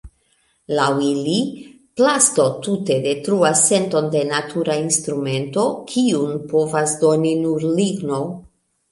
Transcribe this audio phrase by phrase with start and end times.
[0.77, 1.33] Laŭ ili
[1.99, 8.19] plasto tute detruas senton de natura instrumento, kiun povas doni nur ligno.